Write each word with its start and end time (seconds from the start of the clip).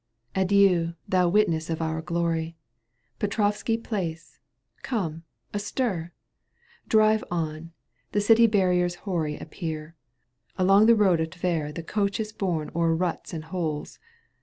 Adieu, 0.33 0.95
thou 1.07 1.29
witness 1.29 1.69
of 1.69 1.79
our 1.79 2.01
glory, 2.01 2.57
Petrovski 3.19 3.77
Palace; 3.77 4.39
come, 4.81 5.21
astir! 5.53 6.11
Drive 6.87 7.23
on! 7.29 7.71
the 8.11 8.19
city 8.19 8.47
barriers 8.47 8.95
hoary 9.05 9.37
Appear; 9.37 9.95
along 10.57 10.87
the 10.87 10.95
road 10.95 11.21
of 11.21 11.29
Tver 11.29 11.71
The 11.71 11.83
coach 11.83 12.19
is 12.19 12.33
borne 12.33 12.71
o'er 12.75 12.95
ruts 12.95 13.31
and 13.31 13.43
holes. 13.43 13.99